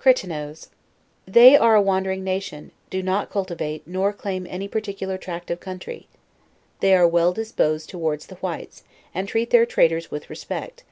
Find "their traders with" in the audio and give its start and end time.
9.50-10.30